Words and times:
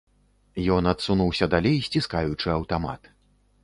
Ён 0.77 0.89
адсунуўся 0.93 1.51
далей, 1.53 1.77
сціскаючы 1.87 2.47
аўтамат. 2.59 3.01